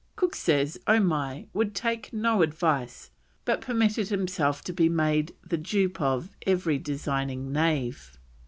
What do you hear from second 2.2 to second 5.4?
advice, but permitted himself to be made